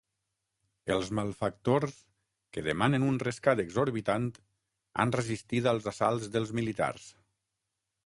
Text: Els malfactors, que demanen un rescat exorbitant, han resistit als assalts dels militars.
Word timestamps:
Els 0.95 1.11
malfactors, 1.19 1.99
que 2.57 2.65
demanen 2.69 3.07
un 3.09 3.21
rescat 3.27 3.63
exorbitant, 3.67 4.27
han 5.05 5.17
resistit 5.21 5.73
als 5.77 5.95
assalts 5.97 6.35
dels 6.39 6.59
militars. 6.63 7.11